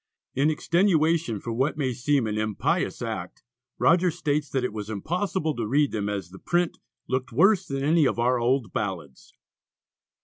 In 0.33 0.49
extenuation 0.49 1.39
for 1.39 1.53
what 1.53 1.77
may 1.77 1.93
seem 1.93 2.25
an 2.25 2.35
impious 2.35 3.03
act, 3.03 3.43
Rogers 3.77 4.17
states 4.17 4.49
that 4.49 4.63
it 4.63 4.73
was 4.73 4.89
impossible 4.89 5.55
to 5.55 5.67
read 5.67 5.91
them 5.91 6.09
as 6.09 6.31
the 6.31 6.39
print 6.39 6.79
"looked 7.07 7.31
worse 7.31 7.67
than 7.67 7.83
any 7.83 8.07
of 8.07 8.17
our 8.17 8.39
old 8.39 8.73
ballads." 8.73 9.31